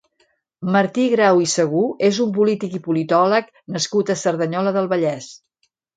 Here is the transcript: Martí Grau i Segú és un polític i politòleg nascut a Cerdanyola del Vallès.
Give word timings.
Martí 0.75 1.03
Grau 1.11 1.41
i 1.43 1.49
Segú 1.51 1.83
és 2.09 2.19
un 2.25 2.31
polític 2.37 2.73
i 2.79 2.81
politòleg 2.89 3.53
nascut 3.77 4.11
a 4.11 4.17
Cerdanyola 4.23 4.73
del 4.79 4.91
Vallès. 4.95 5.29